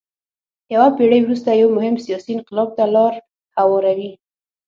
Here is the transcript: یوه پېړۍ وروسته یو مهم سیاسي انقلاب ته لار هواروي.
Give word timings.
یوه 0.73 0.89
پېړۍ 0.97 1.19
وروسته 1.23 1.49
یو 1.51 1.69
مهم 1.77 1.95
سیاسي 2.05 2.31
انقلاب 2.35 2.69
ته 2.77 2.83
لار 2.95 3.13
هواروي. 3.55 4.11